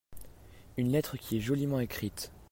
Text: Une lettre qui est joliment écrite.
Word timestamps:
Une 0.77 0.91
lettre 0.91 1.15
qui 1.17 1.37
est 1.37 1.41
joliment 1.41 1.79
écrite. 1.79 2.31